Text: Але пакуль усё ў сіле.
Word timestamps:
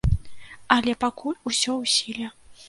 Але 0.75 0.95
пакуль 1.03 1.37
усё 1.51 1.71
ў 1.81 1.85
сіле. 1.97 2.27